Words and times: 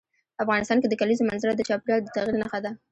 افغانستان 0.43 0.77
کې 0.79 0.87
د 0.89 0.93
کلیزو 1.01 1.27
منظره 1.29 1.53
د 1.55 1.61
چاپېریال 1.69 2.01
د 2.03 2.09
تغیر 2.15 2.35
نښه 2.41 2.59
ده. 2.65 2.71